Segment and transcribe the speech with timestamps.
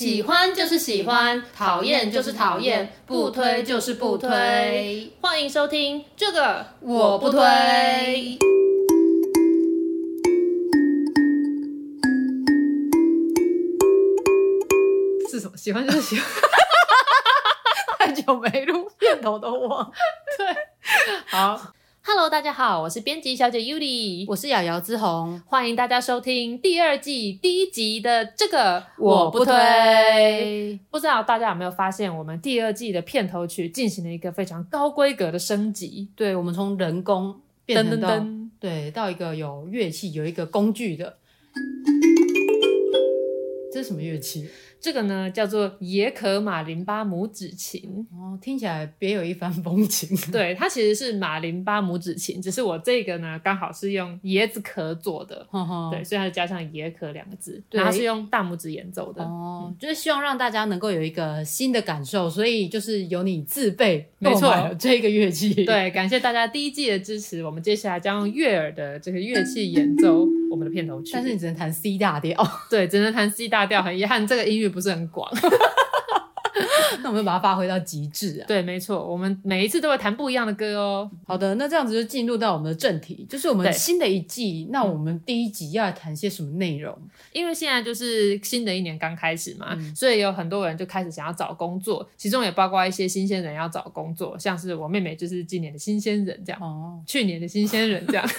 [0.00, 5.12] 喜欢就是喜欢，讨厌就是讨厌，不推就是不推。
[5.20, 8.38] 欢迎收听这个我不推。
[15.30, 15.54] 是什么？
[15.58, 16.26] 喜欢就是喜欢。
[17.98, 19.92] 太久没录，片头都忘。
[20.38, 20.46] 对，
[21.26, 21.74] 好。
[22.02, 30.80] Hello，大家好，我是编辑小姐 Yuli，我是瑶瑶之红，欢迎大家收听第二季第一集的这个我不推。
[30.90, 36.08] 不知道大家有没有发现，我们第二季的片头曲进行了一个非常高规格的升级。
[36.16, 38.26] 对，我们从人工变成到
[38.58, 41.18] 对到一个有乐器、有一个工具的。
[43.72, 44.48] 这是什么乐器？
[44.82, 50.16] 这个呢叫做野可马林巴拇指琴哦，听起来别有一番风情。
[50.32, 59.22] 对，它其实是马林巴拇指琴，只是我这个呢刚好是用椰子壳做的，呵呵对，所以它就加上野可两个字，对，它是用大拇指演奏的。
[59.22, 65.52] 哦、嗯，就是希望让大家能够有一个新的感受，所以就是由你自备，没错，这个乐器。
[65.66, 71.10] 对，感谢大家第一季的支持，我们接下来将用悦耳的这个乐器演奏我们的片头曲。
[71.12, 72.34] 但是你只能弹 C 大调，
[72.70, 74.70] 对，只能弹 C 大调，很遗憾，这个音域。
[74.70, 75.28] 不是很广，
[77.02, 78.44] 那我们就把它发挥到极致啊！
[78.46, 81.10] 对，没错，我们每一次都会弹不一样的歌哦。
[81.26, 84.68] 好的，那这样子就进入到我们的正题，就是我们新的一季。
[84.70, 86.96] 那我们第一集要来谈些什么内容？
[87.32, 98.24] 因为现在就是新的一年刚开始嘛，嗯，所以有很多人就开始想要找工作，其中也包括一些新鲜人要找工作，像是我妹妹就是今年的新鲜人这样，哦，去年的新鲜人这样。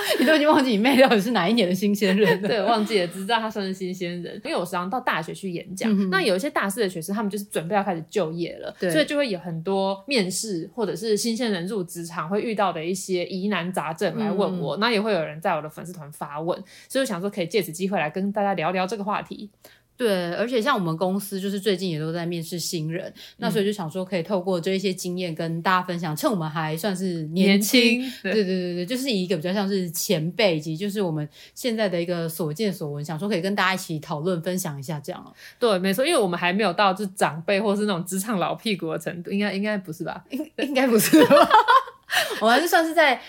[0.18, 2.48] 你都已经忘记你妹到底是哪一年的新鲜人了？
[2.48, 4.34] 对，忘记了，只知道她算是新鲜人。
[4.44, 19.50] 因为我时常到大学去演讲，嗯，那有一些大四的学生，他们就是准备要开始就业了，对，所以就会有很多面试或者是新鲜人入职场会遇到的一些疑难杂症来问我，嗯，那也会有人在我的粉丝团发问，所以我想说可以借此机会来跟大家聊聊这个话题。
[19.98, 35.34] 对，而且像我们公司就是最近也都在面试新人，嗯，那所以就想说可以透过这一些经验跟大家分享，趁我们还算是年轻，年轻，对对对对，就是以一个比较像是前辈以及就是我们现在的一个所见所闻，想说可以跟大家一起讨论分享一下这样。
[35.58, 40.24] 对，没错，因为我们还没有到就是长辈或是那种职场老屁股的程度，应该应该不是吧？
[40.30, 41.48] 应应该不是吧。
[42.40, 43.20] 我还是算是在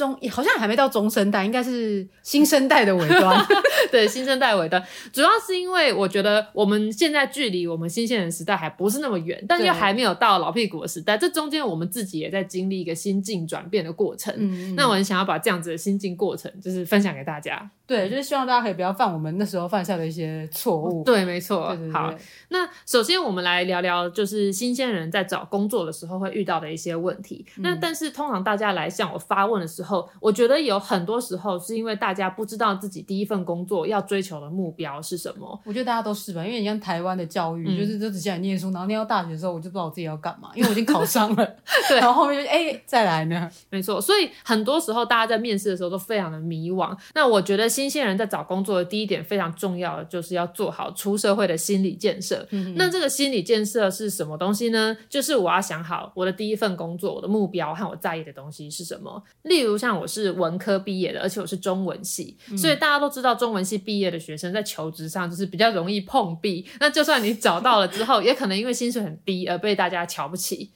[0.00, 3.46] 中，好像还没到中生代，应该是新生代的尾端。
[3.92, 11.18] 对，新生代尾端，主要是因为我觉得我们现在距离我们新鲜人时代还不是那么远，但又还没有到老屁股的时代。
[11.18, 14.32] 这中间我们自己也在经历一个心境转变的过程。
[14.36, 17.70] 嗯，那我很想要把这样子的心境过程，就是分享给大家。
[17.86, 21.02] 对，就是希望大家可以不要犯我们那时候犯下的一些错误。
[21.02, 21.68] 对，没错。
[21.70, 21.92] 对对对。
[21.92, 22.14] 好，
[22.50, 27.44] 那首先我们来聊聊，就是新鲜人在找工作的时候会遇到的一些问题。
[27.56, 27.62] 嗯。
[27.62, 29.89] 那但是通常大家来向我发问的时候，
[30.20, 35.60] 我觉得有很多时候是因为大家不知道自己第一份工作要追求的目标是什么。
[35.64, 41.56] 我觉得大家都是吧，因为你像台湾的教育，嗯、就是就只想念书，然后念到大学的时候，我就不知道我自己要干嘛，因为我已经考上了。
[41.88, 43.50] 对，然后后面就哎、欸、再来呢？
[43.70, 46.96] 没错，所以很多时候大家在面试的时候都非常的迷惘。
[47.14, 52.46] 那我觉得新鲜人在找工作的第一点非常重要的，就是要做好出社会的心理建设。
[52.50, 52.74] 嗯。
[52.76, 54.96] 那这个心理建设是什么东西呢？
[55.08, 59.22] 就是我要想好我的第一份工作，我的目标和我在意的东西是什么。
[59.42, 66.66] 例如像我是文科毕业的，而且我是中文系，嗯，所以大家都知道中文系毕业的学生在求职上就是比较容易碰壁。
[66.78, 70.70] 那就算你找到了之后，也可能因为薪水很低而被大家瞧不起。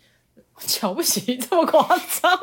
[0.69, 2.39] 瞧不起这么夸张？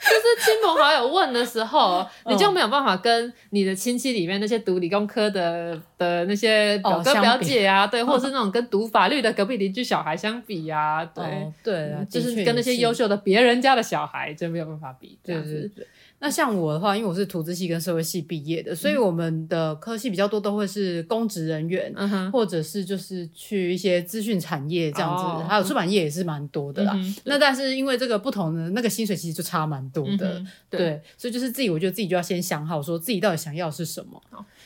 [0.00, 15.86] 就是亲朋好友问的时候，你就没有办法跟你的亲戚里面那些读理工科的的那些表哥表姐啊，对，或者是那种跟读法律的隔壁邻居小孩相比啊，对，哦、对啊，就是跟那些优秀的别人家的小孩就没有办法比，对对对。
[16.18, 27.14] 那像我的话，因为我是图资系跟社会系毕业的，所以我们的科系比较多都会是公职人员，嗯，或者是就是去一些资讯产业这样子，哦，还有出版业也是蛮多的啦，嗯。
[27.24, 34.20] 那但是因为这个不同的那个薪水其实就差蛮多的，嗯对，对，所以就是自己，我觉得自己就要先想好，说自己到底想要的是什么。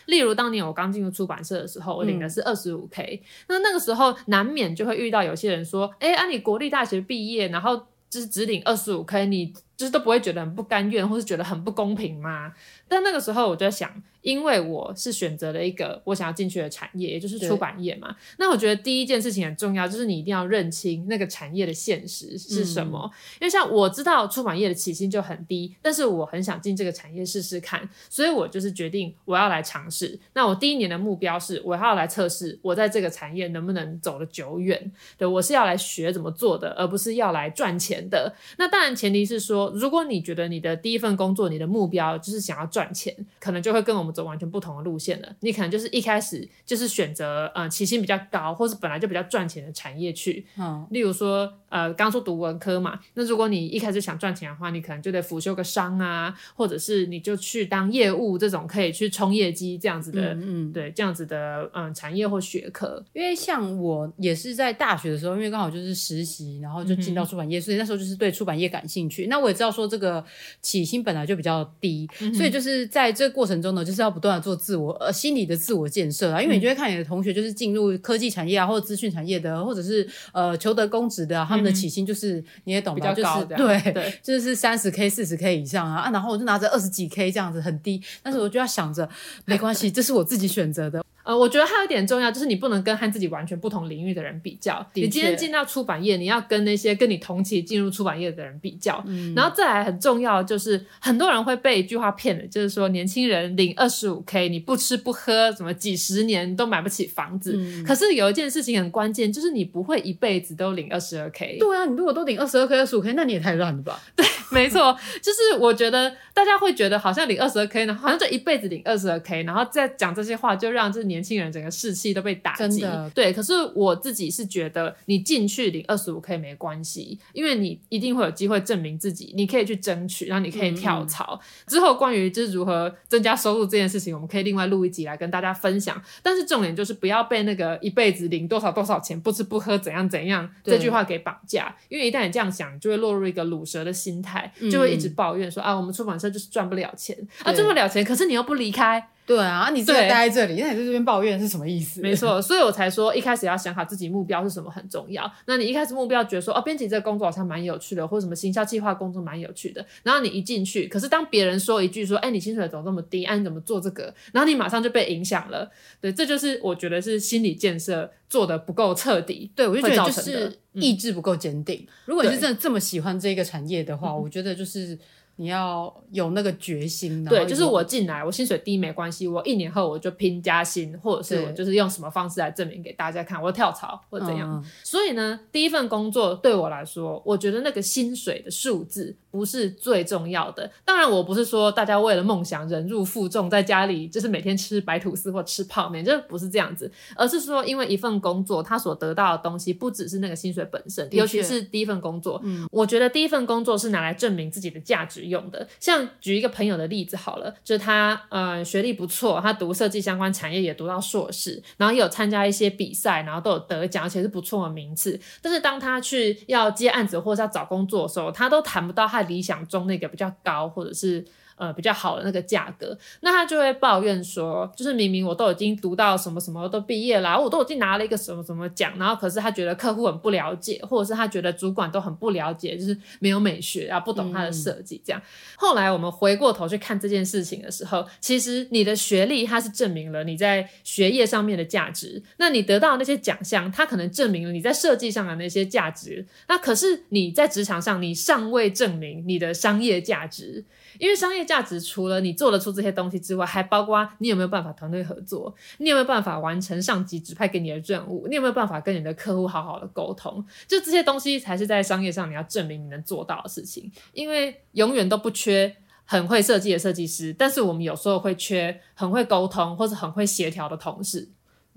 [0.07, 7.77] 例如当年我刚进入出版社的时候，我领的是二十五 K，那那个时候难免就会遇到有些人说，哎，啊你国立大学毕业，然后
[8.09, 12.53] 就是只领二十五 K，你就是都不会觉得很不甘愿，或是觉得很不公平吗？
[12.87, 13.91] 但那个时候我就在想。
[14.23, 18.15] 因为我是选择了一个我想要进去的产业，也就是出版业嘛。
[18.37, 23.11] 那我觉得第一件事情很重要，就是你一定要认清那个产业的现实是什么。
[23.11, 23.17] 嗯。
[23.41, 30.21] 因为像我知道出版业的起薪就很低，但是我很想进这个产业试试看，所以我就是决定我要来尝试。
[30.35, 34.93] 那我第一年的目标是我要来测试我在这个产业能不能走得久远。
[35.17, 38.35] 对，我是要来学怎么做的，而不是要来赚钱的。
[38.59, 45.29] 那当然前提是说说，如果你觉得你的第一份工作，你的目标就是想要赚钱，可能就会跟我们走完全不同的路线了。
[45.41, 50.45] 你可能就是一开始就是选择呃起薪比较高，或是本来就比较赚钱的产业去。
[50.59, 63.03] 嗯，例如说呃刚说读文科嘛，那如果你一开始想赚钱的话，你可能就得辅修个商啊，或者是你就去当业务这种可以去冲业绩这样子的，嗯，嗯对，这样子的嗯产业或学科。
[63.13, 69.27] 因为像我也是在大学的时候，因为刚好就是实习，然后就进到出版业，嗯、所以那时候就是对出版业感兴趣。
[69.27, 70.25] 那我也知道说这个
[70.63, 76.41] 起薪本来就比较低，嗯、所以就是在这个过程中呢，就是要不断的做自我呃心理的自我建设啊。
[76.41, 89.07] 因为你就会看你的同学就是进入科技产业啊，或者资讯产业的，或者是呃求得公职的、啊，他们的起薪就是你也懂吧，比较高的就是对对，就是三十 k 四十 k 以上啊啊，然后我就拿着二十几 k 这样子很低，但是我就要想着
[89.45, 91.05] 没关系，这是我自己选择的。
[91.23, 94.85] 呃，我觉得还有一点重要，就是你不能跟和自己完全不同领域的人比较。
[94.95, 99.03] 你今天进到出版业，你要跟那些跟你同期进入出版业的人比较。
[99.07, 107.55] 嗯，然后再来很重要，就是很多人会被一句话骗了，就是说年轻人领二十五 K，你不吃不喝，什么几十年都买不起房子。
[107.57, 111.59] 嗯，可是有一件事情很关键，就是你不会一辈子都领二十二 K。
[111.59, 114.01] 对啊，你如果都领二十二 K、二十五 K，那你也太乱了吧？
[114.17, 123.33] 对，没错，就是我觉得大家会觉得好像领二十二 K 呢，好像就一辈子领二十二 K，然后再讲这些话，就让这年轻人整个士气都被打击，对。
[123.33, 131.39] 可是我自己是觉得，你进去领二十五 K 没关系，因为你一定会有机会证明自己，你可以去争取，然后你可以跳槽。
[131.43, 136.01] 嗯、之后关于就是如何增加收入这件事情，我们可以另外录一集来跟大家分享。
[136.23, 141.77] 但是重点就是不要被那个一辈子领多少多少钱，不吃不喝怎样怎样这句话给绑架。
[141.89, 149.09] 因为一旦你这样想，就会落入一个卤蛇的心态，就会一直抱怨说、嗯、啊，我们出版社就是赚不了钱啊，赚不了钱，可是你又不离开。
[149.31, 152.01] 对啊，你自己待在这里，那你在这边抱怨是什么意思？
[152.01, 155.33] 没错，所以我才说一开始要想好自己目标是什么很重要。
[155.47, 159.87] 那你一开始目标觉得说哦，编辑这个工作好像蛮有趣的，或者什么行销计划工作蛮有趣的。
[160.03, 163.25] 然后你一进去，可是当别人说一句说，哎，你薪水怎么这么低？
[163.25, 164.13] 哎，你怎么做这个？
[164.33, 165.71] 然后你马上就被影响了。
[166.01, 169.49] 对，这就是我觉得是心理建设做的不够彻底。
[169.55, 171.77] 对，我就觉得就是意志不够坚定。
[171.77, 174.99] 嗯、如果你是真的这么喜欢这个产业的话，我觉得就是。
[175.41, 184.51] 你要有那个决心，对，就是我进来，我薪水低没关系，我一年后我就拼加薪，或者是我就是用什么方式来证明给大家看，我跳槽或者怎样。
[184.51, 190.71] 嗯、所以呢，第一份工作对我来说，我觉得那个薪水的数字不是最重要的。
[190.85, 215.19] 当然，我不是说大家为了梦想忍辱负重，在家里就是每天吃白吐司或吃泡面，这不是这样子，而是说因为一份工作，他所得到的东西不只是那个薪水本身，尤其是第一份工作，嗯，我觉得第一份工作是拿来证明自己的价值用的，像举一个朋友的例子好了，就是他呃学历不错，他读设计相关产业也读到硕士，然后也有参加一些比赛，然后都有得奖，而且是不错的名次。
[215.41, 221.25] 但是当他去要接案子或者要找工作的时候，他都谈不到他理想中那个比较高，或者是。
[221.61, 235.21] 呃，比较好的那个价格，那他就会抱怨说，就是明明我都已经读到什么什么都毕业啦，我都已经拿了一个什么什么奖，然后可是他觉得客户很不了解，或者是他觉得主管都很不了解，就是没有美学啊，不懂他的设计这样。
[235.21, 235.29] 嗯、
[235.59, 250.65] 后来我们回过头去看这件事情的时候，其实你的学历它是证明了你在学业上面的价值，那你得到那些奖项，它可能证明了你在设计上的那些价值，那可是你在职场上你尚未证明你的商业价值。
[250.99, 263.91] 因为商业价值除了你做得出这些东西之外，还包括你有没有办法团队合作，你有没有办法完成上级指派给你的任务，你有没有办法跟你的客户好好的沟通，就这些东西才是在商业上你要证明你能做到的事情。
[264.13, 271.29] 因为永远都不缺很会设计的设计师，但是我们有时候会缺很会沟通或者很会协调的同事。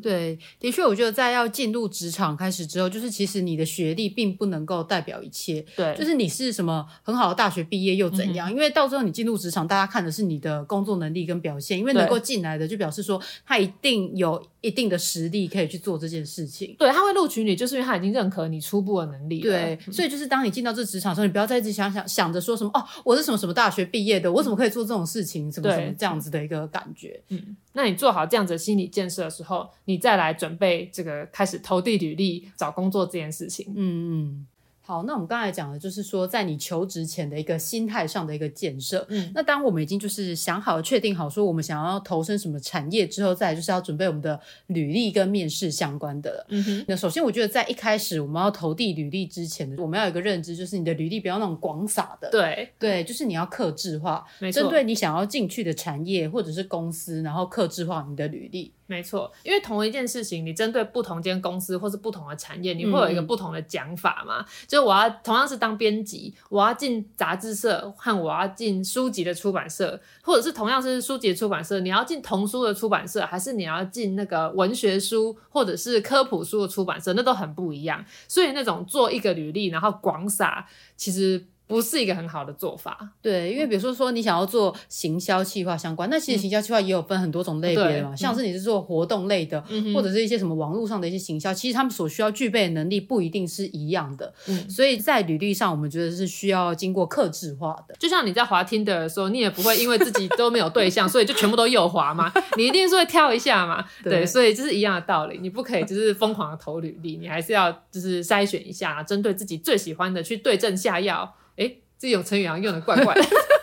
[0.03, 5.65] 对，的确，我觉得在要进入职场开始之后，就是其实你的学历并不能够代表一切。
[5.75, 8.49] 对，就是你是什么很好的大学毕业又怎样？
[8.49, 11.79] 嗯、因为到最后你进入职场，大家看的是你的工作能力跟表现。
[11.79, 16.75] 因为能够进来的，就表示说他一定有一定的实力可以去做这件事情。
[16.77, 19.39] 对，他会录取你，就是因为他已经认可你初步的能力。
[19.39, 25.51] 对，嗯、所以就是当你进到这职场的时候，你不要再一直想想想着说什么哦，我是什么什么大学毕业的，我怎么可以做这种事情？
[25.51, 27.21] 什么什么这样子的一个感觉。
[27.29, 30.89] 嗯，那你做好这样子的心理建设的时候，你你再来准备。
[30.91, 34.47] 这个开始投递履历、找工作这件事情，嗯嗯。
[34.85, 39.05] 好，那我们刚才讲的就是说，在你求职前的一个心态上的一个建设。
[39.07, 44.37] 嗯，那当我们已经就是想好、确定好说我们想要投身什么产业之后，再来就是要准备我们的
[44.67, 46.45] 履历跟面试相关的了。
[46.49, 52.29] 嗯哼，那首先我觉得在一开始我们要投递履历之前，我们要有一个认知，就是你的履历不要那种广撒的。
[52.29, 58.73] 对对，就是你要克制化，针对你想要进去的产业或者是公司，然后克制化你的履历。
[58.85, 64.41] 没错，因为同一件事情，你针对不同间公司或是不同的产业，你会有一个不同的讲法嘛。
[64.41, 78.03] 嗯就我要同样是当编辑，我要进杂志社和我要进书籍的出版社，或者是同样是书籍的出版社，你要进童书的出版社，还是你要进那个文学书或者是科普书的出版社，那都很不一样。
[78.27, 81.45] 所以那种做一个履历然后广撒，其实。
[81.65, 97.95] 不是一个很好的做法，对，因为比如说说你想要做行销企划相关，那其实行销企划也有分很多种类别嘛，嗯、像是你是做活动类的，嗯、或者是一些什么网络上的一些行销，其实他们所需要具备的能力不一定是一样的，嗯，所以在履历上，我们觉得是需要经过克制化的。
[97.97, 113.13] 就像你在滑 Tinder 的时候，你也不会因为自己都没有对象， 所以就全部都右滑嘛，你一定是会挑一下嘛， 对，对，所以这是一样的道理，你不可以就是疯狂的投履历，你还是要就是筛选一下，针对自己最喜欢的去对症下药，诶这种成语好像用的怪怪。
[113.15, 113.21] 的，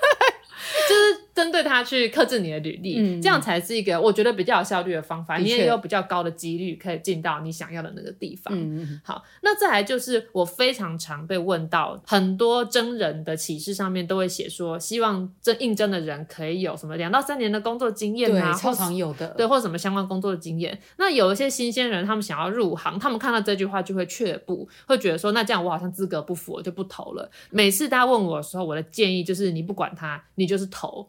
[1.40, 8.52] 针对他去克制你的履历，嗯，这样才是一个我觉得比较有效率的方法，你也有比较高的几率可以进到你想要的那个地方。
[8.54, 20.78] 嗯，好，那再来就是我非常常被问到，很多真人的启事上面都会写说，希望这应征的人可以有什么两到三年的工作经验啊，超常有的，对，或什么相关工作的经验。
[20.98, 27.30] 那有一些新鲜人，他们想要入行，他们看到这句话就会却步，会觉得说，那这样我好像资格不符，我就不投了。
[27.48, 31.08] 每次大家问我的时候，我的建议就是，你不管他，你就是投。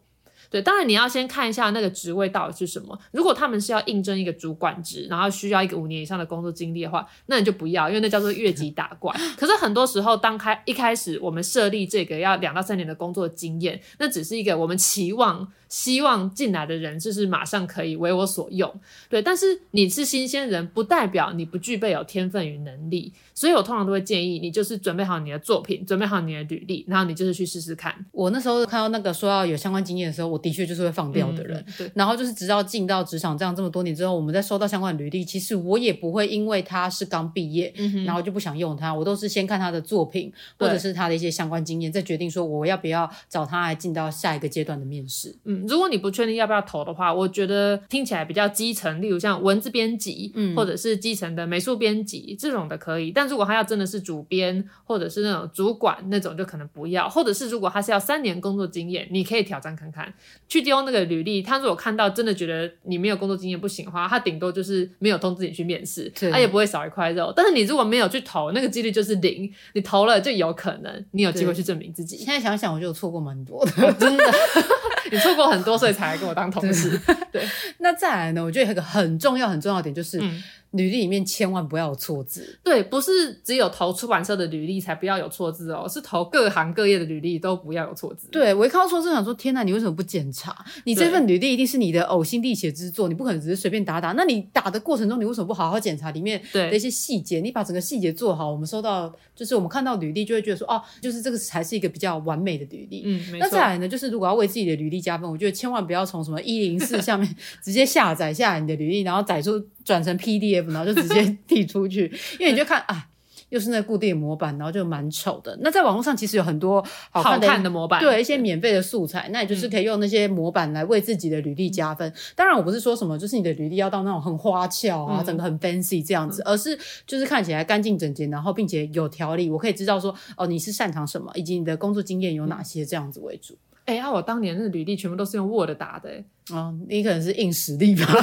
[0.52, 2.96] 对，当然你要先看一下那个职位到底是什么。
[3.10, 9.12] 如果他们是要应征一个主管职，然后需要一个五年以上的工作经历的话，那你就不要，因为那叫做越级打怪。
[9.36, 15.50] 可是很多时候，当开一开始我们设立这个要两到三年的工作经验，那只是一个我们期望。
[15.72, 18.70] 希望进来的人就是马上可以为我所用，
[19.08, 19.22] 对。
[19.22, 23.10] 但是你是新鲜人，不代表你不具备有天分与能力。
[23.34, 27.94] 所以我通常都会建议你，就是准备好你的作品，准备好你的履历，然后你就是去试试看。
[28.12, 31.58] 我那时候看到那个说要有相关经验的时候，我的确就是会放掉的人。
[31.66, 31.90] 嗯、对。
[31.94, 38.92] 然后就是直到进到职场这样这么多年之后，我们在收到相关的履历，其实我也不会因为他是刚毕业、嗯，然后就不想用他。
[38.92, 45.34] 我都是先看他的作品，或者是他的一些相关经验，再决定说我要不要找他来进到下一个阶段的面试。
[45.44, 45.61] 嗯。
[45.68, 53.10] 如果你不确定要不要投的话，我觉得听起来比较基层，例如像文字编辑，嗯，或者是基层的美术编辑这种的可以。
[53.10, 57.08] 但如果他要真的是主编，或者是那种主管那种，就可能不要。
[57.08, 60.12] 或者是如果他是要三年工作经验，你可以挑战看看，
[60.48, 61.42] 去丢那个履历。
[61.42, 67.32] 他如果看到真的觉得你没有工作经验不行的话，他顶多就是没有通知你去面试，他也不会少一块肉。
[67.34, 69.52] 但是你如果没有去投，那个几率就是零。
[69.74, 72.16] 你投了就有可能你有机会去证明自己。
[72.16, 74.24] 现在想想，我就有错过蛮多的，真的。
[75.12, 76.98] 你错过很多，所以才来跟我当同事。
[77.30, 77.46] 对，
[77.78, 78.42] 那再来呢？
[78.42, 80.18] 我觉得有一个很重要、很重要的点就是。
[80.20, 80.42] 嗯
[80.72, 88.28] 履历里面千万不要有错字，对，不是只有投出版社的履历才不要有错字哦，是投各行各业的履历都不要有错字。
[88.30, 90.56] 对，我一看到错字想说，天哪，你为什么不检查？
[90.84, 94.12] 你这份履历一定是你的呕心沥血之作，你不可能只是随便打打。
[94.12, 97.40] 那你打的过程中，你为什么不好好检查里面的一些细节？
[97.40, 103.02] 你把整个细节做好，我们收到就是我们看到履历就会觉得说，哦，就是这个才是一个比较完美的履历。
[103.04, 103.38] 嗯。
[103.38, 109.62] 那再来呢，就是如果要为自己的履历加分，我觉得千万不要从什么一零四 下面直接下载下来你的履历，然后载出。
[109.84, 113.06] 转成 PDF，然后就直接 递出去，因为你就看啊，
[113.48, 115.56] 又是那固定的模板，然后就蛮丑的。
[115.60, 122.08] 那在网络上其实有很多好看的，模板，对一些免费的素材，那也就是可以用那些模板来为自己的履历加分。
[122.08, 133.56] 嗯、当然，我不是说什么就是你的履历要到那种很花俏啊，嗯、整个很 fancy 这样子，而是就是看起来干净整洁，然后并且有条理，我可以知道说哦，你是擅长什么，以及你的工作经验有哪些，这样子为主。
[133.84, 138.06] 哎、嗯、呀、欸啊，我当年的履历全部都是用 Word 打的、欸，哦，你可能是硬实力吧。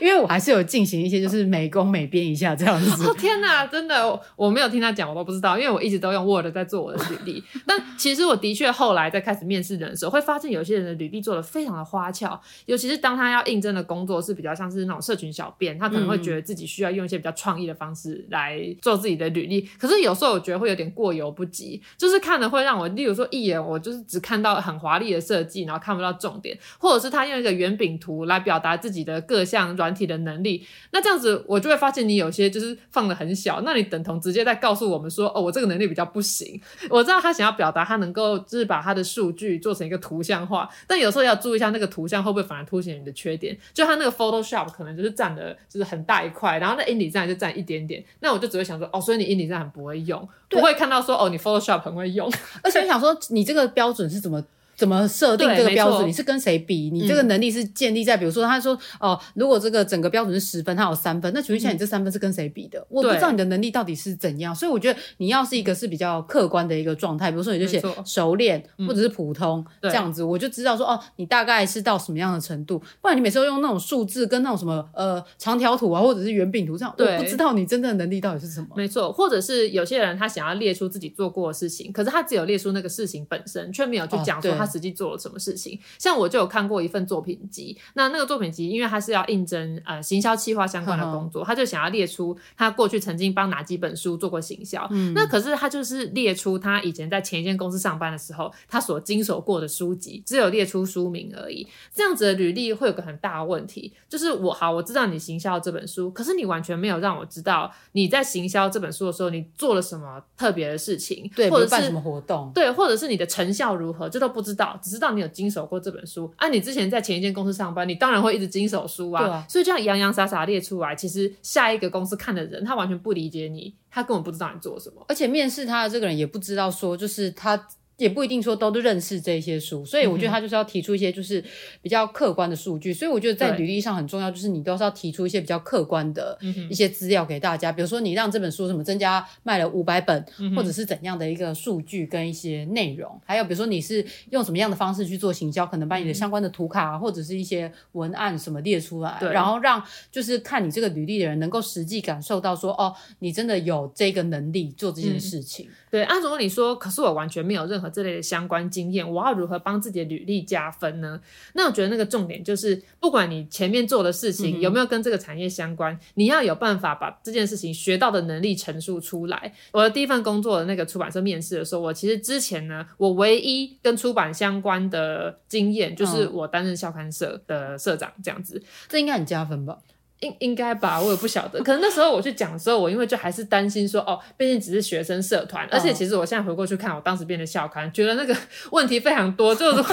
[0.00, 3.06] 因为我还是有进行一些，就是美工美编一下这样子。
[3.06, 5.58] 哦天哪，真的，我没有听他讲，我都不知道。
[5.58, 7.42] 因为我一直都用 Word 在做我的履历。
[7.66, 12.40] 但其实我的确后来在开始面试人的时候，会发现有些人的履历做的非常的花俏。
[12.66, 19.62] 尤其是当他要应征的工作是比较像是那种社群小编，他可能会觉得自己需要用一些比较创意的方式来做自己的履历。
[19.78, 30.66] 可是有时候我觉得会有点过犹不及，就是看了会让我，例如说一眼我就是只看到很华丽的设计，然后看不到重点，或者是他用一个圆饼图来表达自己的各项软体的能力。
[30.90, 36.60] 那这样子，我就会发现你有些就是放的很小，那你等同直接在告诉我们说，哦，我这个能力比较不行。
[36.90, 43.56] 我知道他想要表达，他能够就是把他的数据做成一个图像化，但有时候要注意一下那个图像会不会反而凸显你的缺点。
[43.72, 52.30] 就他那个 Photoshop 可能就是占的就是很大一块，然后那 InDesign 就占一点点，那我就只会想说，哦，所以你 InDesign 很不会用，不会看到说，哦，你 Photoshop 很会用。
[52.62, 54.44] 而且我想说，你这个标准是怎么？
[54.78, 56.08] 怎么设定这个标准？
[56.08, 56.88] 你是跟谁比？
[56.90, 62.86] 你这个能力是建立在，比如说，他说哦，如果这个整个标准是十分，他有三分，那请问一下，你这三分是跟谁比的？
[62.88, 72.80] 我不知道你的能力到底是怎样，所以我觉得你要是一个是比较客观的一个状态，比如说你就写熟练或者是普通这样子，我就知道说哦，你大概是到什么样的程度。
[73.00, 78.68] 不然你每次都用那种数字跟那种什么呃长条图啊，或者是圆饼图这样，我不知道你真正的能力到底是什么。
[78.76, 85.74] 没错，或者是有些人他想要列出自己做过的事情，可是他只有列出那个事情本身，却没有去讲说他实际做了什么事情。
[85.76, 94.86] 哦、像我就有看过一份作品集，那那个作品集，因为他是要应征呃行销企划相关的工作，他就想要列出他过去曾经帮哪几本书做过行销。
[94.90, 101.66] 嗯，那可是他就是列出他以前在前一间公司上班的时候，他所经手过的书籍，只有列出书名而已。
[101.94, 116.30] 这样子的履历会有个很大的问题，就是我好，我知道你行销这本书，可是你完全没有让我知道你在行销这本书的时候，你做了什么特别的事情，对，或者是办什么活动，对，或者是你的成效如何，这都不知道，只知道你有经手过这本书。
[116.36, 119.22] 啊，你之前在前一间公司上班，你当然会一直经手书啊。
[119.24, 127.68] 对啊，所以这样洋洋洒洒列出来，其实下一个公司看的人，他完全不理解你，他根本不知道你做什么，而且面试他的这个人也不知道说，就是他。
[127.98, 131.44] 也不一定说都认识这些书，所以我觉得他就是要提出一些就是
[131.82, 132.92] 比较客观的数据。
[132.92, 136.38] 嗯、所以我觉得在履历上很重要，就是你都是要提出一些比较客观的
[136.70, 137.72] 一些资料给大家。
[137.72, 143.20] 嗯、比如说你让这本书什么增加卖了五百本，嗯、或者是怎样的一个数据跟一些内容。
[143.24, 155.68] 还有比如说你是用什么样的方式去做行销，可能把你的相关的图卡或者是一些文案什么列出来，然后让就是看你这个履历的人能够实际感受到说哦，你真的有这个能力做这件事情。
[155.88, 157.88] 嗯、对，啊如果你说，可是我完全没有任何。
[157.88, 161.18] 这类的相关经验，我要如何帮自己的履历加分呢？
[161.54, 169.52] 那我觉得那个重点就是，不管你前面做的事情有没有跟这个产业相关，嗯、你要有办法把这件事情学到的能力陈述出来。
[169.72, 179.78] 我的第一份工作的那个出版社面试的时候，我其实之前呢，我唯一跟出版相关的经验就是我担任校刊社的社长这样子，这应该很加分吧？
[180.20, 181.62] 应应该吧，我也不晓得。
[181.62, 188.36] 可能那时候我去讲的时候，我因为就还是担心说，哦，毕竟只是学生社团，而且其实我现在回过去看，我当时编的校刊，觉得那个
[188.72, 189.76] 问题非常多，就是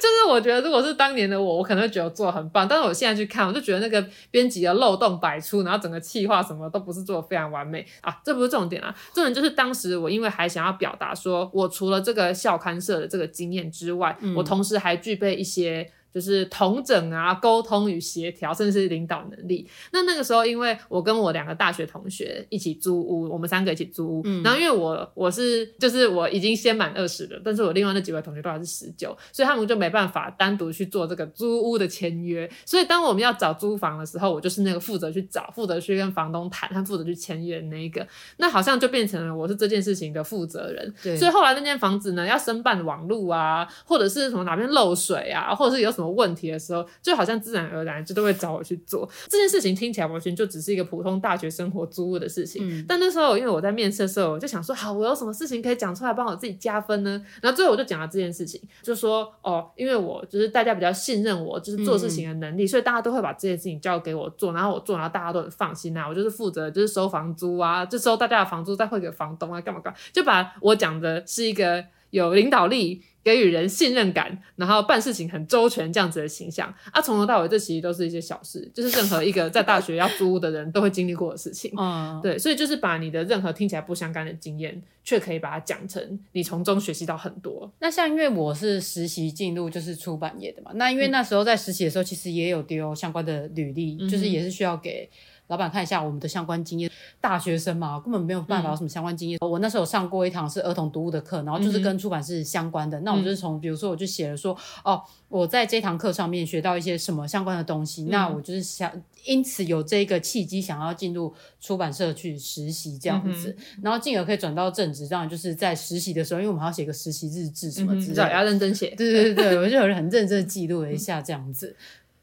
[0.00, 15.88] 就是我觉得如果是当年的我，我可能会觉得做得很棒，但是我现在去看，我就觉得那个编辑的漏洞百出，然后整个企划什么都不是做得非常完美啊，这不是重点啊，重点就是当时我因为还想要表达说，我除了这个校刊社的这个经验之外，嗯、我同时还具备一些。
[16.12, 19.68] 就是同整啊，沟通与协调，甚至是领导能力。
[19.92, 24.22] 那那个时候，因为我跟我两个大学同学一起租屋，我们三个一起租屋。
[24.24, 32.50] 嗯，然后因为我我是就是我已经先满二十了，但是我另外那几位同学都还是十九，所以他们就没办法单独去做这个租屋的签约。
[32.66, 38.04] 所以当我们要找租房的时候，我就是那个负责去找、负责去跟房东谈、他负责去签约的那一个。
[38.38, 40.92] 那好像就变成了我是这件事情的负责人。
[41.02, 41.16] 对。
[41.16, 45.99] 所以后来那间房子呢，要申办网路啊，或者是什么哪边漏水啊，或者是有什么。
[46.00, 49.70] 什么问题的时候，就好像自然而然就都会找我去做这件事情。
[49.80, 52.68] 听起来完全就只是一个普通大学生活租屋的事情。
[52.68, 57.24] 嗯、但那时候，因为我在面试的时候，我就想说，好，我有什么事情可以讲出来帮我自己加分呢？
[57.40, 66.06] 然后最后我就讲了这件事情，就说哦，因为我就是大家比较信任我，就是做事情的能力，嗯、所以大家都会把这件事情交给我做，然后我做，然后大家都很放心啊。
[66.06, 73.02] 我就是负责就是收房租啊，就收大家的房租，再汇给房东啊，干嘛干嘛，就把我讲的是一个有领导力。
[73.22, 81.72] 给予人信任感，然后办事情很周全这样子的形象啊，从头到尾这其实都是一些小事，就是任何一个在大学要租屋的人都会经历过的事情。
[81.76, 87.70] 嗯，对，所以就是把你的任何听起来不相干的经验，却可以把它讲成你从中学习到很多。
[87.80, 95.08] 那像因为我是实习进入就是出版业的嘛，那因为那时候在实习的时候，其实也有丢相关的履历，嗯、就是也是需要给。
[95.50, 96.88] 老板看一下我们的相关经验，
[97.20, 99.36] 大学生嘛，根本没有办法有什么相关经验。
[99.42, 103.00] 嗯、我那时候上过一堂是儿童读物的课，然后就是跟出版社相关的。
[103.00, 108.04] 嗯、那我就是从，比如说，我就写了说，哦，我在这堂课上面学到一些什么相关的东西。
[108.04, 108.92] 嗯、那我就是想，
[109.24, 115.08] 因此有这个契机，想要进入出版社去实习这样子，嗯、然后进而可以转到正职。
[115.08, 118.94] 这样就是在实习的时候，因为我们还要写个实习日志什么之类的，要认真写。
[118.94, 121.74] 对对对对，我就有人很认真的记录了一下这样子。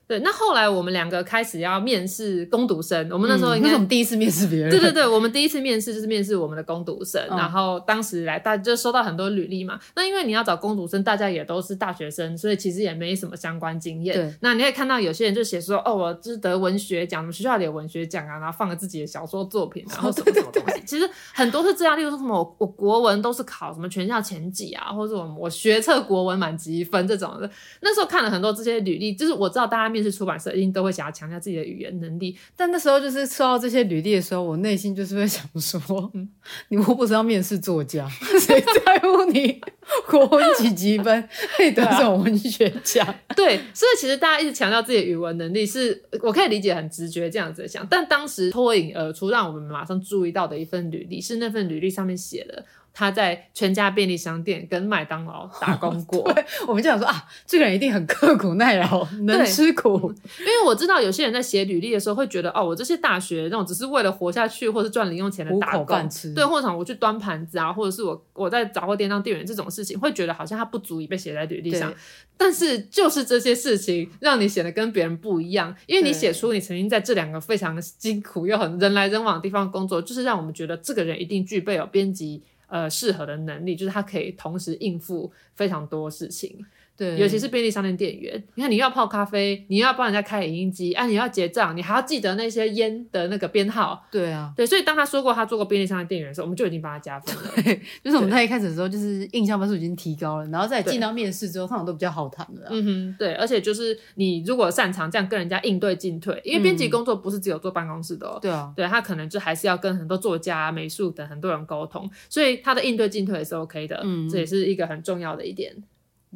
[0.08, 4.70] 对，那后来我们两个开始要面试攻读生，我们那时候应该、嗯、我们第一次面试别人。
[4.70, 9.78] 对对 对，我们第一次面试就是面试我们的攻读生，嗯、然后当时来大家就收到很多履历嘛。
[9.96, 14.16] 那因为你要找攻读生，大家也都是大学生，所以其实也没什么相关经验。
[14.16, 20.60] 对那你可以看到有些人就写说，哦，我就是得文学奖，我们学校里有文学奖啊，然后放了自己的小说作品， 然后什么什么东西。
[20.60, 27.50] 哦、对对对，其实很多是这样，例如说什么我我国文都是考什么全校前几啊，或者我我学测国文满级分这种的。
[27.82, 32.38] 那时候看了很多这些履历，就是我知道大家面面试出版社一定都会想要强调自己的语言能力。
[32.56, 36.30] 但那时候就是收到这些履历的时候，我内心就是会想说，嗯，
[36.70, 38.08] 你莫不是要面试作家，
[38.40, 39.60] 谁在乎你
[40.08, 43.04] 国文几级分可以得这种文学奖？
[43.36, 47.86] 对，所以其实大家一直强调自己的语文能力是，是我可以理解很直觉这样子想。
[47.90, 52.64] 但当时脱颖而出，让我们马上注意到的一份履历，是那份履历上面写的。
[52.98, 56.28] 他在全家便利商店跟麦当劳打 工过，
[56.68, 60.12] 我们就想说啊，这个人一定很刻苦耐劳，能吃苦。
[60.40, 65.86] 因为我知道有些人在写履历的时候会觉得，哦，我这些大学那种只是为了活下去或是赚零用钱的打工，
[66.34, 71.94] 对，或者我去端盘子啊，或者是我我在杂货店当店员这种事情，会觉得好像他不足以被写在履历上。
[72.36, 82.42] 但是就是这些事情让你显得跟别人不一样，因为你写出你曾经在这两个非常辛苦又很人来人往的地方工作，就是让我们觉得这个人一定具备有编辑。
[82.68, 86.66] 呃，适合的能力就是他可以同时应付非常多事情。
[86.98, 94.04] 对，尤其是便利商店店员，你看你要泡咖啡，你要帮人家开影音机，啊，你要结账，你还要记得那些烟的那个编号。
[94.12, 97.52] 对啊，对，所以当他说过他做过便利商店店员的时候，我们就已经帮他加分了。
[97.56, 102.68] 对， 就是我们在一开始的时候，就是印象分数已经提高了，然后再进到面试之后，通常都比较好谈了。
[102.72, 108.40] 嗯哼，对，而且就是你如果擅长这样跟人家应对进退，因为编辑工作不是只有坐办公室的哦。
[108.42, 114.02] 对啊，对他可能就还是要跟很多作家、美术等很多人沟通，所以他的应对进退也是 OK 的。
[114.04, 115.76] 嗯，这也是一个很重要的一点。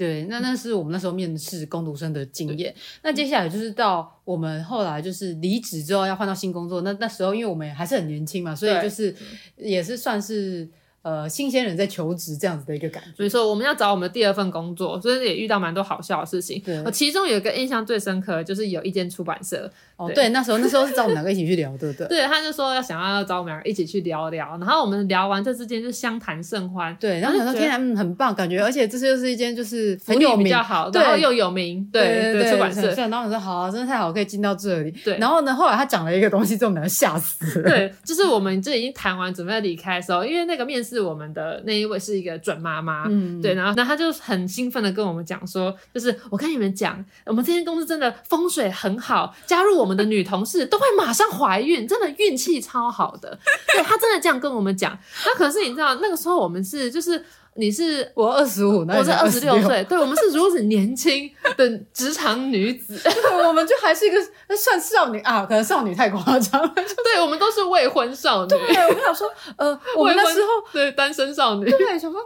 [0.02, 2.74] 对，那那是我们那时候面试工读生的经验。
[3.04, 9.16] 那接下来就是到我们后来就是离职之后要换到新工作，那那时候因为我们还是很年轻嘛，所以就是
[9.58, 10.68] 也是算是。
[11.04, 16.62] 呃，新鲜人在求职这样子的一个感觉，所以说我们要找我们的第二份工作，所以也遇到蛮多好笑的事情。
[16.64, 19.72] 对，其中有一个印象最深刻的，就是有一间出版社。
[19.98, 22.08] 哦，对，那时候那时候是找我们两个一起去聊，对不对？
[22.10, 26.96] 对，他就说要想要找我们两个一起去聊聊，然后我们聊完这之间就相谈甚欢。
[27.00, 32.92] 对，然后想说天然很棒，感觉而且这是又是一间就是很有名，比较好，然后又有名，对对出版社。
[32.96, 34.92] 然后我说好啊，真的太好，可以进到这里。
[35.04, 37.70] 对，然后呢，后来他讲了一个东西，之后我们吓死了。
[37.70, 41.62] 对，就是我们这已经谈完准备要离开的时候，因为那个面试我们的。
[41.66, 53.38] 那一位是一个准妈妈，嗯，对，然后那他就很兴奋的跟我们讲说，就是我跟你们讲，我们这间公司真的风水很好，加入我们的女同事都会马上怀孕，真的运气超好的。
[53.74, 54.98] 对，他真的这样跟我们讲。
[55.26, 57.24] 那可是你知道，那个时候我们是就是。
[57.56, 63.00] 你是我二十五，我是二十六岁，对，我们是如此年轻的职场女子，
[63.46, 64.18] 我们就还是一个
[64.56, 68.50] 算少女啊，可能少女太夸张了， 对，我们都是未婚少女。
[68.50, 72.20] 对，我们想说，呃，我们那时候对单身少女，对，想说。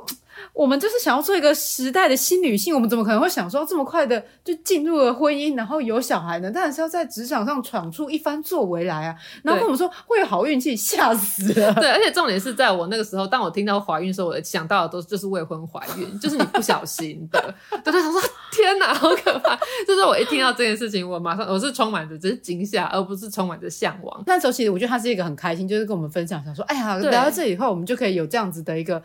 [0.53, 6.51] 我们就是想要做一个时代的新女性，我们怎么可能会想说这么快的就进入了婚姻，然后有小孩呢？
[6.51, 9.15] 当然是要在职场上闯出一番作为来啊！
[9.43, 11.73] 然后跟我们说会有好运气，吓死了。
[11.75, 17.53] 对，而且重点是在我那个时候，当我听到怀孕的时候，我想到的都是就是未婚怀孕，就是你不小心的。
[17.83, 18.21] 对，他说
[18.51, 19.57] 天哪，好可怕！
[19.87, 24.23] 就是我一听到这件事情，我马上我是充满着只是惊吓，而不是充满着向往。
[24.25, 29.01] 那时候其实我觉得他是一个很开心，就是跟我们分享，想说哎呀，来到这以后，我们就可以有这样子的一个。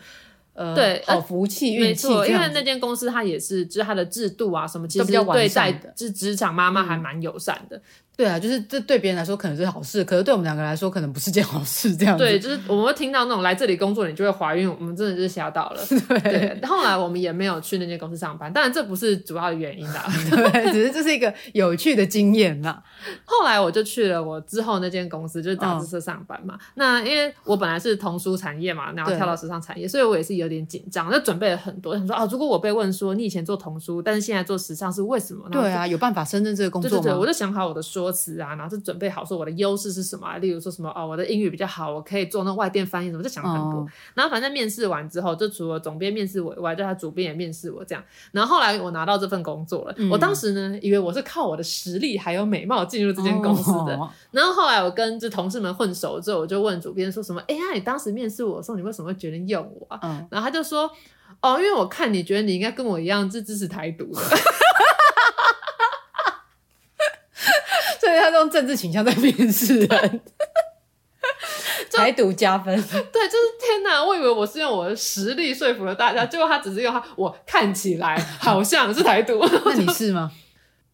[0.52, 7.76] 呃，对，好福气，运气，没错，因为那间公司它也是，就是它的制度啊什么，其实对待职职场妈妈还蛮友善的。
[7.76, 7.82] 嗯
[8.20, 11.96] 对啊，就是这对别人来说可能是好事，可是对我们两个来说可能不是件好事。
[11.96, 15.80] 这样子，对，就是我们会听到那种来这里工作你就会怀孕，我们真的就是吓到了。
[15.88, 22.82] 对，对，后来我们也没有去那间公司上班，当然这不是主要的原因啦， 对，只是这是一个有趣的经验啦。
[23.24, 26.56] 后来我就去了我之后那间公司，就是杂志社上班嘛。
[26.56, 35.48] 哦、那因为我本来是童书产业嘛，然后跳到时尚产业，所以我也是有点紧张，就准备了很多，想说啊，如果我被问说你以前做童书，但是现在做时尚是为什么？
[35.50, 36.96] 对啊，有办法胜任这个工作吗？
[36.98, 38.80] 对对对，我就想好我的说辞啊，然后就。
[38.80, 40.38] 准备好说我的优势是什么啊？
[40.38, 43.80] 例如说什么哦，我的英语比较好，我可以做那外电翻译什么，就想了很多。
[43.80, 43.88] Oh.
[44.14, 48.02] 然后反正面试完之后，就除了总编面试我以外，就他主编也面试我这样。
[48.32, 53.94] 然后后来我拿到这份工作了，嗯、我当时呢以为我是靠我的实力还有美貌进入这间公司的。
[53.96, 54.08] Oh.
[54.32, 60.12] 然后后来我跟这同事们混熟之后，我就问主编说什么：“哎呀，你当时面试我的时候，你为什么会决定用我啊？” oh.
[60.30, 60.90] 然后他就说
[61.42, 64.20] ：“哦，因为我看你觉得你应该跟我一样是支持台独的。”
[68.00, 70.20] 所以他用政治倾向在面试人，
[71.92, 72.74] 台独加分。
[72.74, 74.02] 对，就是天哪！
[74.04, 79.38] 我以为我是用我的实力说服了大家，结果他只是用他我看起来好像是台独。
[79.64, 80.30] 那你是吗？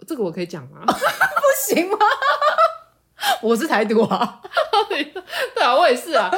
[0.07, 0.83] 这个我可以讲吗？
[0.87, 1.97] 不行吗？
[3.41, 4.41] 我是台独啊！
[4.89, 6.31] 对啊，我也是啊。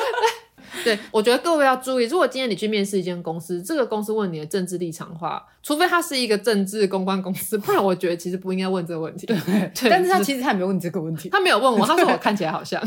[0.84, 9.26] 对，我觉得各位要注意，如果今天你去面试一间公司，这个公司问你的政治立场的话，除非他是一个政治公关公司，不然我觉得其实不应该问这个问题。
[9.26, 9.36] 对，
[9.74, 12.80] 对但是他其实他没有问你这个问题，他没有问我，他说我看起来好像，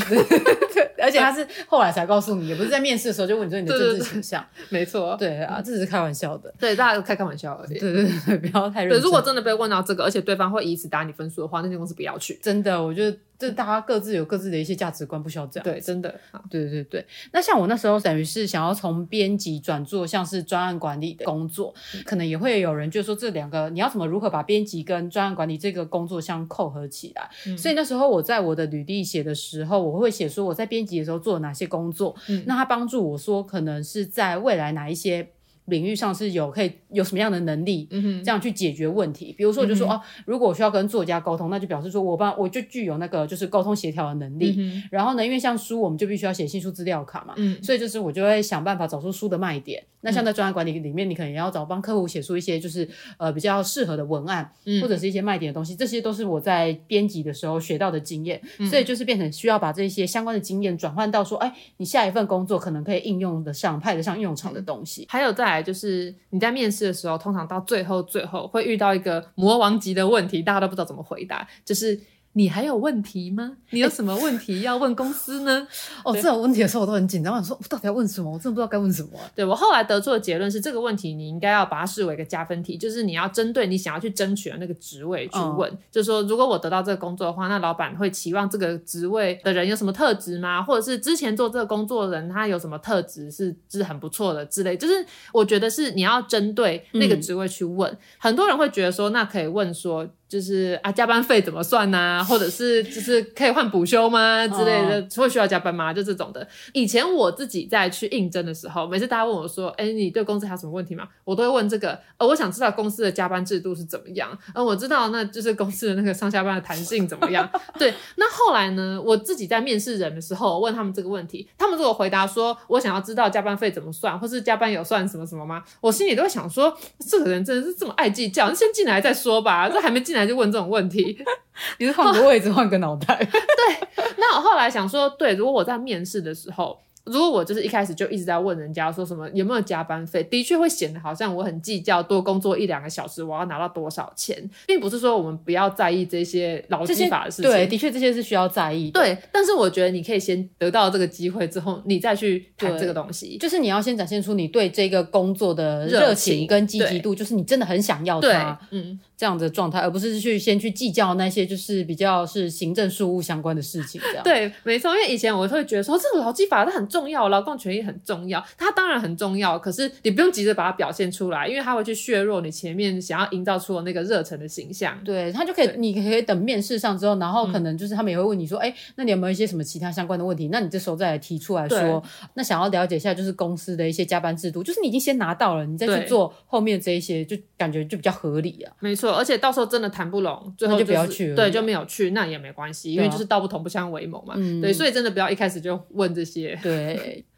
[0.99, 8.99] 而且他是后来才告诉你，也不是在面试的时候就问你说你的政治倾向，没错，对啊，这只是开玩笑的，对，大家都开开玩笑而已，对对对，不要太认真。
[8.99, 12.39] 对，如果真的被问到这个，而且对方会以此打你分数的话，那间公司不要去。
[12.41, 13.15] 真的，我觉得。
[13.41, 15.63] 就大家各自有各自的一些价值观，不需要这样。
[15.63, 16.13] 对，真的。
[16.47, 17.03] 对对对。
[17.33, 27.29] 那像我那时候等于是想要从编辑转做像是专案管理的工作，嗯、可能也会有人就说，这两个你要怎么如何把编辑跟专案管理这个工作相扣合起来？
[27.47, 32.15] 嗯、所以那时候我在我的履历写的时候，我会写说我在编辑的时候做了哪些工作。
[32.29, 35.29] 嗯、那他帮助我说，可能是在未来哪一些。
[35.65, 39.33] 领域上是有可以有什么样的能力，嗯哼，这样去解决问题。
[39.37, 44.55] 比如说，我就说、嗯、哦，如果我需要跟作家沟通，那就表示说我帮我就具有那个就是沟通协调的能力。
[44.57, 49.83] 嗯、然后呢，因为像书，我们就必须要写新书资料卡嘛，嗯，所以就是我就会想办法找出书的卖点。
[50.03, 55.75] 那像在专案管理里面，你可能也要找帮客户写出一些就是呃比较适合的文案，嗯、或者是一些卖点的东西。
[55.75, 65.05] 这些都是我在编辑的时候学到的经验，嗯、所以就是变成需要把这些相关的经验转换到说，哎，你下一份工作可能可以应用得上、派得上用场的东西。
[65.07, 71.99] 还有再来就是你在面试的时候，通常到最后最后会遇到一个魔王级的问题，大家都不知道怎么回答，就是。
[72.33, 73.57] 你还有问题吗？
[73.71, 75.51] 你有什么问题要问公司呢？
[75.59, 75.67] 欸、
[76.05, 78.31] 哦，这种问题的时候我都很紧张，我说我到底要问什么？
[78.31, 79.29] 我真的不知道该问什么、啊。
[79.35, 85.69] 对，我后来得出的结论是，这个问题你应该要把它视为一个加分题，就是你要针对你想要去争取的那个职位去问。
[85.69, 90.63] 嗯、就是说，如果我得到这个工作的话，那老板会期望这个职位的人有什么特质吗？
[90.63, 94.77] 或者是之前做这个工作的人他有什么特质是是很不错的之类？
[94.77, 97.91] 就是我觉得是你要针对那个职位去问。
[97.91, 100.07] 嗯、很多人会觉得说，那可以问说。
[100.31, 102.23] 就是啊，加班费怎么算呐、啊？
[102.23, 104.47] 或者是就是可以换补休吗？
[104.47, 105.91] 之类的，会需要加班吗？
[105.93, 106.47] 就这种的。
[106.71, 111.99] 以前我自己在去应征的时候，每次大家问我说：“哎、欸，你对公司还有什么问题吗？”我都会问这个。
[112.17, 114.29] 呃，我想知道公司的加班制度是怎么样。
[114.55, 117.49] 嗯，我知道，那就是公司的那个上下班的弹性怎么样。
[117.77, 117.93] 对。
[118.15, 125.61] 那后来呢，我自己在面试人的时候，我问他们这个问题，他们如果回答说我想要知道加班费怎么算，或是加班有算什么什么吗？
[125.81, 126.73] 我心里都会想说，
[127.09, 129.67] 这个人真的是这么爱计较，先进来再说吧。
[129.67, 130.20] 这还没进来。
[130.27, 131.17] 就问这种问题，
[131.79, 133.15] 你是换个位置换个脑袋？
[133.25, 136.79] 对，那我后来想说，对，如果我在面试的时候。
[137.05, 144.37] 如果我就是一开始就一直在问人家说什么有没有加班费，的确会显得好像我很计较，多工作一两个小时我要拿到多少钱，
[144.67, 147.51] 并不是说我们不要在意这些劳基法的事情。
[147.51, 148.99] 对，的确这些是需要在意的。
[148.99, 153.37] 对，但是我觉得你可以先得到这个机会之后，你再去谈这个东西。
[153.37, 163.99] 就是你要先展现出你对这个工作的热情跟积极度，就是你真的很想要它，嗯，这样的状态，而不是去先去计较那些就是比较是行政事务相关的事情。
[164.01, 174.95] 这样对，没错，因为以前我会觉得说这个劳基法它很重要，劳动权益很重要，它当然很重要，可是你不用急着把它表现出来，因为它会去削弱你前面想要营造出的那个热忱的形象。
[175.03, 180.49] 对，他就可以，你可以等面试上之后，然后可能就是他们也会问你说，哎、嗯，那你有没有一些什么其他相关的问题？
[180.51, 188.73] 那你这时候再来提出来说，那想要了解一下就是公司的一些加班制度，就是你已经先拿到了，你再去做后面这一些，就感觉就比较合理啊。
[188.79, 194.33] 没错，而且到时候真的谈不拢，最后、就是、就不要去了，对，就没有去，那也没关系，因为就是道不同不相为谋嘛。
[194.37, 196.57] 嗯、对，所以真的不要一开始就问这些。
[196.61, 196.80] 对。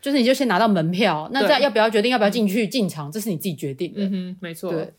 [0.02, 4.02] 就是你就先拿到门票，那再要不要决定要不要进去进场，这是你自己决定的。
[4.06, 4.72] 嗯哼，没错。
[4.72, 4.90] 对。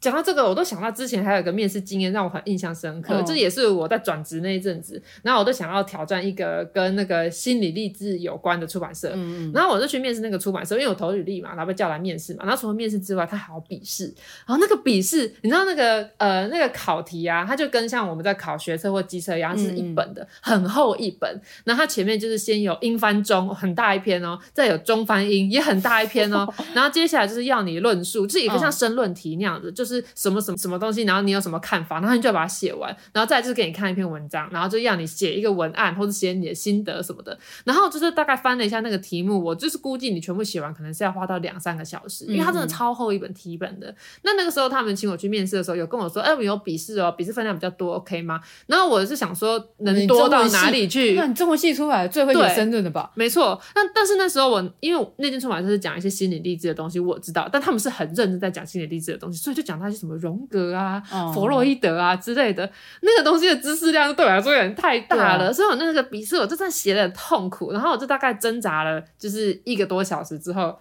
[0.00, 14.04] 讲到这个，我都想到之前还有一个面试经验让我很印象深刻，这、嗯、也是我在转职那一阵子，然后我都想要挑战一个跟那个心理励志有关的出版社，嗯嗯，然后我就去面试那个出版社，因为我投履历嘛，然后被叫来面试嘛，然后除了面试之外，他还有笔试，
[14.46, 30.68] 然后那个笔试，你知道那个呃那个考题啊，它就跟像我们在考学测或机车一样，是一本的，嗯、很厚一本，然后它前面就是先有英翻中很大一篇哦，再有中翻英也很大一篇哦， 然后接下来就是要你论述，就是一个像申论题那样子，就是什么什么什么。
[30.68, 31.04] 什么东西？
[31.04, 31.98] 然后你有什么看法？
[31.98, 37.38] 然后你就要把它写完，然后再就是给你看一篇文章，然后就要你写一个文案或者写你的心得什么的。
[37.64, 43.88] 然后就是大概翻了一下那个题目，我就是估计你全部写完可能是要花到两三个小时，因为它真的超厚一本题本的。
[43.88, 51.14] 嗯、那那个时候他们请我去面试的时候，有跟我说：“哎，我有笔试哦，笔试分量比较多，OK 吗？”然后我是想说，能多到哪里去？
[51.14, 53.10] 那你中文系出来最会写申论的吧？
[53.14, 53.58] 没错。
[53.74, 61.02] 那但是那时候我因为那间出版社是讲一些心理励志的东西，我知道，但他们是很认真在讲心理励志的东西，所以就讲到一些什么荣格啊。
[61.12, 62.68] 嗯弗洛伊德啊之类的
[63.02, 70.76] 那个东西的知识量对我来说有点太大了，啊、所以我那个笔试我就在写的很痛苦，然后我就大概挣扎了就是一个多小时之后，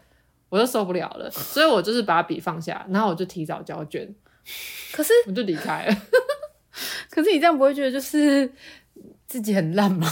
[0.50, 4.08] 我就受不了了，所以我就是把笔放下，然后我就提早交卷，
[4.94, 5.96] 可是我就离开了。
[7.12, 8.50] 可是你这样不会觉得就是
[9.28, 10.08] 自己很烂吗？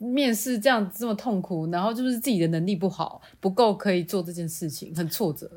[0.00, 5.48] 面试这样这么痛苦，然后就是自己的能力不好，不够可以做这件事情，很挫折。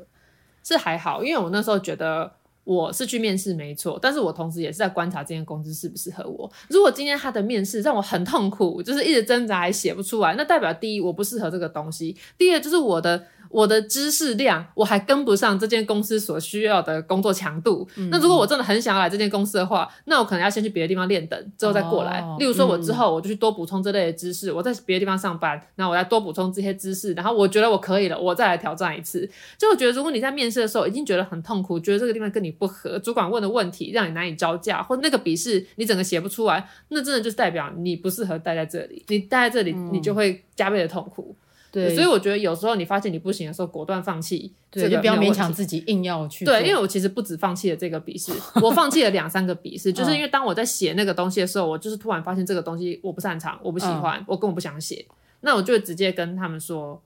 [0.62, 2.32] 是还好，因为我那时候觉得。
[2.64, 6.50] 我是去面试没错，但是我同时也是在观察这间公司适不适合我。
[6.68, 13.26] 如果今天他的面试让我很痛苦，就是一直挣扎还写不出来，那代表第一我不适合这个东西，第二就是我的。
[13.54, 17.88] 我的知识量我还跟不上这间公司所需要的工作强度。
[17.94, 22.20] 嗯、那如果我真的很想要来这间公司的话，那我可能要先去别的地方练等，之后再过来。
[22.20, 29.30] 哦、例如说，我之后我就去多补充这类的知识，嗯、我在别的地方上班，那我再多补充这些知识，然后我觉得我可以了，我再来挑战一次。
[29.56, 39.04] 就我觉得，如果你在面试的时候已经觉得很痛苦，觉得这个地方跟你不合，主管问的问题让你难以招架，或那个笔试你整个写不出来，那真的就是代表你不适合待在这里。
[39.06, 41.36] 你待在这里，你就会加倍的痛苦。
[41.38, 41.43] 嗯
[41.74, 46.44] 对，所以我觉得有时候你发现你不行的时候，果断放弃，对，就不要勉强自己硬要去。
[46.44, 48.32] 对，因为我其实不止放弃了这个笔试，
[48.62, 55.04] 我放弃了两三个笔试， 就是因为当我在写那个东西的时候，我就是突然发现这个东西我不擅长，我不喜欢，嗯、我根本不想写，
[55.40, 57.02] 那我就直接跟他们说，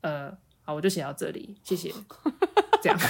[0.00, 0.32] 呃，
[0.64, 1.94] 好，我就写到这里，谢谢，
[2.82, 2.98] 这样。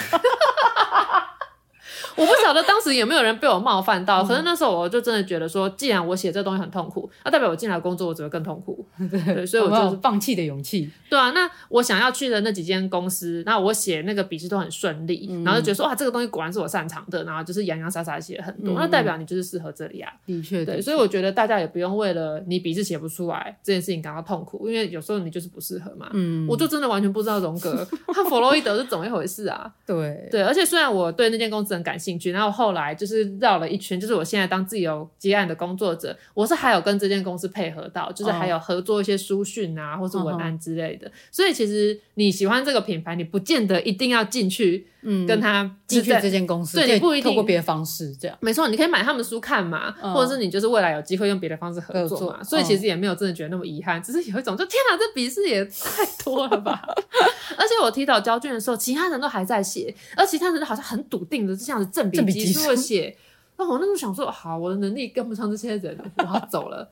[2.17, 8.85] 我不晓得当时有没有人被我冒犯到，可是那时候我就真的觉得说，既然我写这东西很痛苦，那代表我进来工作我只会更痛苦。
[9.11, 10.91] 对，所以我就是放弃的勇气。
[11.09, 20.13] 对啊，那我想要去的那几间公司，那我写那个笔试都很顺利，然后就觉得说哇，这个东西果然是我擅长的，然后就是洋洋洒洒写很多，那代表你就是适合这里啊。
[20.27, 26.11] 的确，对，所以我觉得大家也不用为了你笔试写不出来这件事情感到痛苦，因为有时候你就是不适合嘛。
[26.13, 29.71] 嗯，我就真的完全不知道荣格 和弗洛伊德是怎么一回事啊。
[29.87, 32.89] 对对，而且虽然我对那间公司很感兴趣，然后后来。
[32.99, 41.07] 就是绕了一圈，就是我现在当自由接案的工作者，我是还有跟这间公司配合到，就是还有合作一些书讯啊，或是文案之类的。
[41.07, 41.15] Oh.
[41.31, 48.37] 所以其实你喜欢这个品牌，你不见得一定要进去，嗯，跟他进去这间公司，对，你不一定透过别的方式这样。
[48.41, 50.15] 没错，你可以买他们书看嘛，oh.
[50.15, 52.43] 或者是你就是未来有机会用别的方式合作嘛。
[52.43, 56.83] 所以其实也没有真的觉得那么遗憾，只是有一种就天哪，这笔试也太多了吧。
[57.57, 63.17] 而且我提早交卷的时候，其他人都还在写，而其他人都好像很笃定的这样子正比级数的写。
[63.57, 66.89] 那 我那时候想说，好，我的能力跟不上这些人，我要走了。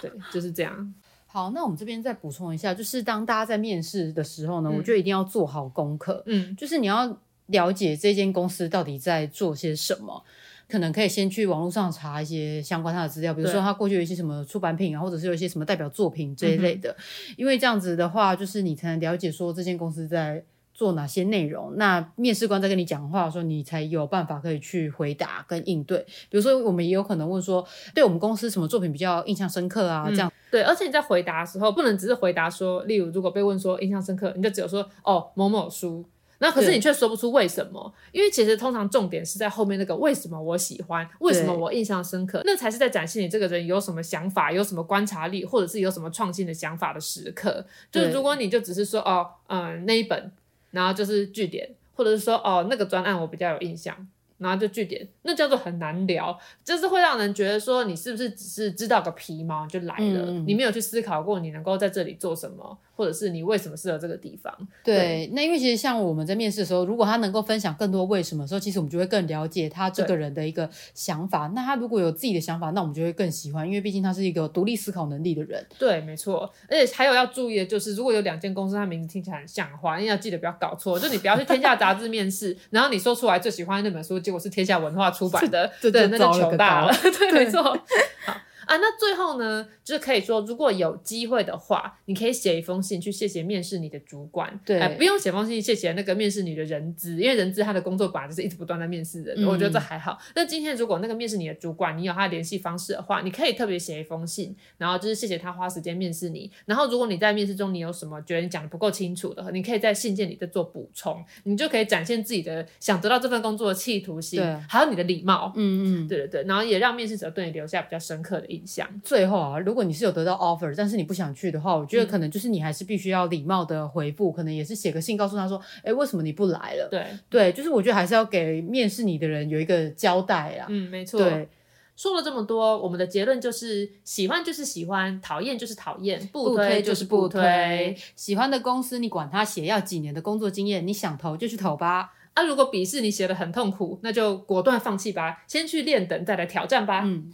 [0.00, 0.94] 对，就是这样。
[1.26, 6.22] 好，那我们这边再补充一下，就是当大家在面试的时候呢，嗯、我觉得一定要做好功课。
[6.24, 7.14] 嗯，就是你要
[7.46, 10.22] 了解这间公司到底在做些什么，
[10.68, 16.90] 可能可以先去网络上查一些相关它的资料，比如说它过去有一些什么出版品啊，或者是有一些什么代表作品这一类的。
[16.90, 20.44] 嗯、因为这样子的话，就是你才能了解说这间公司在。
[20.78, 21.74] 做哪些内容？
[21.78, 25.96] 那面试官在跟你讲话的时候，你才有办法可以去回答跟应对。
[26.28, 30.04] 比如说，我们也有可能问说，对我们公司什么作品比较印象深刻啊？
[30.06, 30.60] 嗯、这样对。
[30.60, 36.04] 而且你在回答的时候，不能只是回答说，例如如果被问说印象深刻，你就只有说哦某某书，
[36.38, 47.64] 那可是你却说不出为什么，因为其实通常重点是在后面那个为什么我喜欢，为什么我印象深刻，那才是在展现你这个人有什么想法，有什么观察力，或者是有什么创新的想法的时刻。
[47.90, 50.32] 就是如果你就只是说哦嗯那一本。
[50.72, 53.96] 然后就是据点，或者是说哦，那个专案我比较有印象，
[54.36, 62.76] 然后就据点，那叫做很难聊，就是会让人觉得说你是不是只是知道个皮毛就来了，嗯、你没有去思考过你能够在这里做什么。
[62.96, 64.52] 或者是你为什么适合这个地方？
[64.82, 71.46] 对，对，那因为其实像我们在面试的时候，如果他能够分享更多为什么的时候，其实我们就会更了解他这个人的一个想法。
[71.54, 75.64] 那他如果有自己的想法，那我们就会更喜欢，因为毕竟他是一个独立思考能力的人。
[75.78, 76.50] 对，没错。
[76.68, 80.98] 而且还有要注意的就是，如果有两间公司，它名字听起来很像的话，你要记得不要搞错。
[80.98, 86.92] 就你不要去天下杂志面试，然后你说出来最喜欢那本书，结果是天下文化出版的，对对，那就糗大了。
[87.02, 87.62] 对，没错。
[88.24, 88.34] 好。
[88.66, 94.60] 啊，那最后呢，就是可以说，如果有机会的话，你可以写一封信去谢谢面试你的主管。
[94.64, 100.18] 对，哎，不用写封信谢谢那个面试你的人资，因为人资他的工作本来就是一直不断在面试人，嗯、我觉得这还好。
[100.34, 106.50] 那今天如果那个面试你的主管，你有他的联系方式的话，你可以特别写一封信，然后就是谢谢他花时间面试你。
[106.64, 115.52] 然后如果你在面试中你有什么觉得你讲的不够清楚的，你可以在信件里再做补充，你就可以展现自己的想得到这份工作的企图心，对还有你的礼貌。
[115.54, 118.88] 嗯嗯，对对对，然后也让面试者对你留下比较深刻的印象。
[119.02, 119.36] 最后。
[119.36, 126.88] 啊，如果你是有得到 offer，但是你不想去的话，我觉得可能就是你还是必须要礼貌的回复，嗯、可能也是写个信告诉他说，哎，为什么你不来了？
[126.90, 130.66] 对对，就是我觉得还是要给面试你的人有一个交代啊。
[130.68, 131.20] 嗯，没错。
[131.20, 131.48] 对，
[131.96, 137.40] 说了这么多，我们的结论就是喜欢就是喜欢，讨厌就是讨厌，不推就是不推。
[137.40, 142.12] 不推喜欢的公司，你管他写要几年的工作经验，你想投就去投吧。
[142.34, 147.02] 啊，如果笔试你写的很痛苦，那就果断放弃吧，先去练等，再来挑战吧。
[147.04, 147.30] 嗯。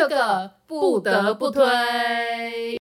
[0.00, 1.64] 这个不得不推。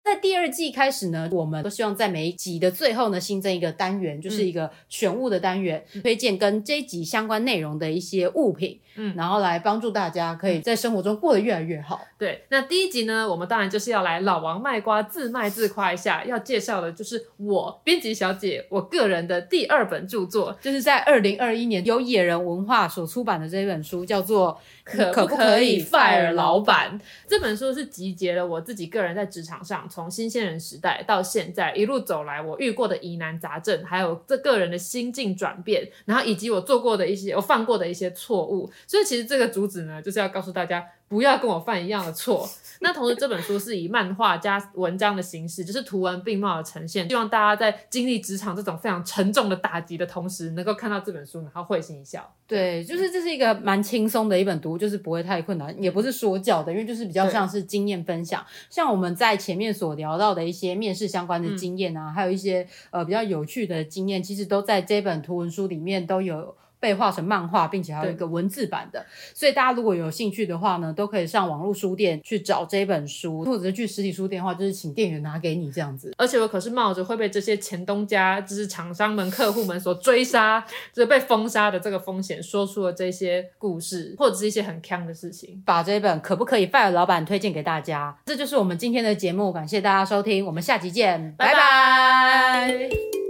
[0.04, 12.06] 在第二季开始呢，我们都希望在每一集的最后呢，新增一个单元，就是一个选物的单元，嗯、推荐跟这一集相关内容的一些物品，嗯，然后来帮助大家可以在生活中过得越来越好。
[12.20, 24.60] 对，那第一集呢，我们当然就是要来老王卖瓜，自卖自夸一下，要介绍的就是我编辑小姐我个人的第二本著作，就是在二零二一年由野人文化所出版的这一本书，叫做。
[24.86, 27.02] 可可不可以 fire 老板？
[27.28, 38.72] 这本书是集结了我自己个人在职场上从新鲜人时代到现在一路走来我遇过的疑难杂症，还有这个人的心境转变，然后以及我做过的一些我犯过的一些错误。
[38.88, 40.84] 所以其实这个主旨呢，就是要告诉大家。
[41.08, 42.50] 不要跟我犯一样的错。
[42.86, 52.32] 那同时，这本书是以漫画加文章的形式，就是图文并茂的呈现，希望大家在经历职场这种非常沉重的打击的同时，能够看到这本书，然后会心一笑。
[52.46, 58.46] 对，就是这是一个蛮轻松的一本读，就是不会太困难，也不是说教的，因为就是比较像是经验分享。
[58.70, 66.56] 像我们在前面所聊到的一些面试相关的经验啊，嗯、还有一些呃比较有趣的经验，其实都在这本图文书里面都有。
[66.86, 76.14] 被画成漫画，并且还有一个文字版的，所以大家如果有兴趣的话呢，都可以上网络书店去找这本书，或者是去实体书店的话，就是请店员拿给你这样子。
[76.16, 80.64] 而且我可是冒着会被这些前东家，就是厂商们、客户们所追杀，
[80.94, 88.16] 就是被封杀的这个风险，说出了这些故事，或者是一些很坑的事情，把这本可不可以 fire 老板推荐给大家。
[88.28, 93.25] 这就是我们今天的节目，感谢大家收听，我们下集见，拜拜。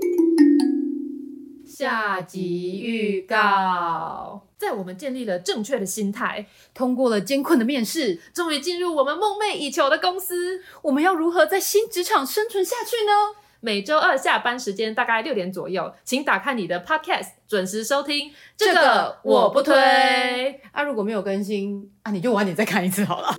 [1.77, 13.11] 下集预告：在我们建立了正确的心态，通过了艰困的面试，终于进入我们梦寐以求的公司，我们要如何在新职场生存下去呢？
[13.59, 18.31] 每周二下班时间大概六点左右，请打开你的 Podcast，准时收听。
[18.55, 19.75] 这个我不推。
[20.71, 23.35] 啊，如果没有更新，啊，你就晚点再看一次好了。